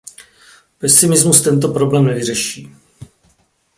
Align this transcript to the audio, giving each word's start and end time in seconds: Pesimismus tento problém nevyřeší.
Pesimismus 0.77 1.41
tento 1.41 1.67
problém 1.73 2.05
nevyřeší. 2.05 2.73